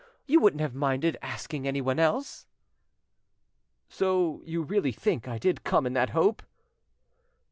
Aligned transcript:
You 0.25 0.39
wouldn't 0.39 0.61
have 0.61 0.73
minded 0.73 1.15
asking 1.21 1.67
anyone 1.67 1.99
else." 1.99 2.47
"So 3.87 4.41
you 4.45 4.63
really 4.63 4.91
think 4.91 5.27
I 5.27 5.37
did 5.37 5.63
come 5.63 5.85
in 5.85 5.93
that 5.93 6.09
hope?" 6.09 6.41